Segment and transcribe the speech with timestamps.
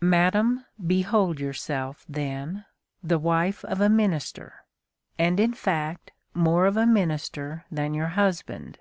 [0.00, 2.64] Madame, behold yourself, then,
[3.02, 4.64] the wife of a minister,
[5.18, 8.78] and in fact more of a minister than your husband.